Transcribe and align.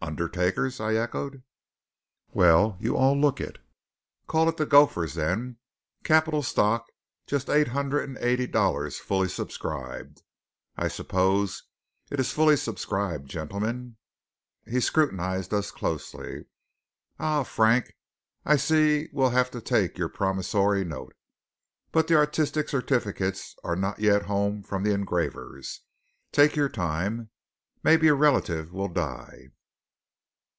"Undertakers?" 0.00 0.80
I 0.80 0.94
echoed. 0.94 1.42
"Well, 2.30 2.78
you 2.80 2.96
all 2.96 3.20
look 3.20 3.42
it. 3.42 3.58
Call 4.26 4.48
it 4.48 4.56
the 4.56 4.64
Gophers, 4.64 5.14
then. 5.14 5.58
Capital 6.02 6.42
stock 6.42 6.86
just 7.26 7.50
eight 7.50 7.68
hundred 7.68 8.08
and 8.08 8.16
eighty 8.18 8.46
dollars, 8.46 8.98
fully 8.98 9.28
subscribed. 9.28 10.22
I 10.76 10.88
suppose 10.88 11.64
it 12.10 12.18
is 12.18 12.32
fully 12.32 12.56
subscribed, 12.56 13.28
gentlemen?" 13.28 13.96
He 14.66 14.80
scrutinized 14.80 15.52
us 15.52 15.70
closely. 15.70 16.46
"Ah, 17.18 17.42
Frank! 17.42 17.94
I 18.46 18.56
see 18.56 19.10
we'll 19.12 19.30
have 19.30 19.50
to 19.50 19.60
take 19.60 19.98
your 19.98 20.08
promissory 20.08 20.84
note. 20.84 21.14
But 21.92 22.06
the 22.08 22.16
artistic 22.16 22.70
certificates 22.70 23.54
are 23.62 23.76
not 23.76 23.98
yet 23.98 24.22
home 24.22 24.62
from 24.62 24.84
the 24.84 24.92
engravers. 24.94 25.82
Take 26.32 26.56
your 26.56 26.70
time. 26.70 27.28
Maybe 27.82 28.08
a 28.08 28.14
relative 28.14 28.72
will 28.72 28.88
die." 28.88 29.50